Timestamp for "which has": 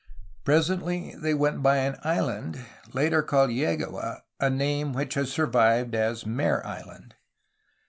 4.93-5.31